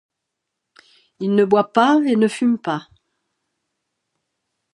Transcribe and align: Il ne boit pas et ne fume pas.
Il 1.19 1.35
ne 1.35 1.45
boit 1.45 1.73
pas 1.73 1.99
et 2.07 2.15
ne 2.15 2.27
fume 2.27 2.57
pas. 2.57 2.87